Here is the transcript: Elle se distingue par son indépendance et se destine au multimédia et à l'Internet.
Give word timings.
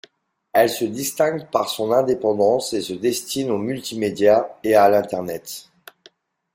Elle 0.51 0.71
se 0.71 0.83
distingue 0.85 1.45
par 1.51 1.69
son 1.69 1.91
indépendance 1.91 2.73
et 2.73 2.81
se 2.81 2.93
destine 2.93 3.51
au 3.51 3.59
multimédia 3.59 4.57
et 4.63 4.73
à 4.73 4.89
l'Internet. 4.89 5.69